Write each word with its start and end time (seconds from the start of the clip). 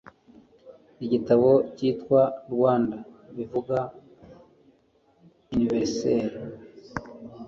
igitabo 1.05 1.49
cyitwa 1.75 2.21
Rwanda 2.53 2.97
bivuga 3.35 3.77
Universe 5.53 6.11